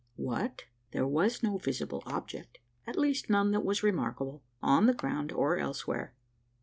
What? 0.15 0.63
There 0.93 1.05
was 1.05 1.43
no 1.43 1.59
visible 1.59 2.01
object 2.07 2.57
at 2.87 2.97
least, 2.97 3.29
none 3.29 3.51
that 3.51 3.63
was 3.63 3.83
remarkable 3.83 4.41
on 4.59 4.87
the 4.87 4.95
ground, 4.95 5.31
or 5.31 5.59
elsewhere! 5.59 6.15